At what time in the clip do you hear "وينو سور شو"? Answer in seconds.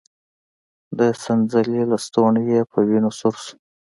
2.87-3.55